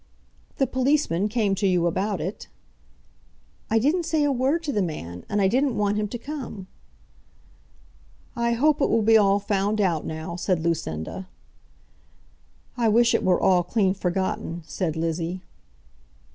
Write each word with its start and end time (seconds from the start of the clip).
"The 0.57 0.65
policeman 0.65 1.27
came 1.29 1.53
to 1.53 1.67
you 1.67 1.85
about 1.85 2.19
it." 2.19 2.47
"I 3.69 3.77
didn't 3.77 4.07
say 4.07 4.23
a 4.23 4.31
word 4.31 4.63
to 4.63 4.71
the 4.71 4.81
man, 4.81 5.23
and 5.29 5.39
I 5.39 5.47
didn't 5.47 5.77
want 5.77 5.97
him 5.97 6.07
to 6.07 6.17
come." 6.17 6.65
"I 8.35 8.53
hope 8.53 8.81
it 8.81 8.89
will 8.89 9.03
be 9.03 9.15
all 9.15 9.37
found 9.37 9.79
out 9.79 10.03
now," 10.03 10.35
said 10.37 10.59
Lucinda. 10.59 11.27
"I 12.75 12.89
wish 12.89 13.13
it 13.13 13.23
were 13.23 13.39
all 13.39 13.61
clean 13.61 13.93
forgotten," 13.93 14.63
said 14.65 14.95
Lizzie. 14.95 15.43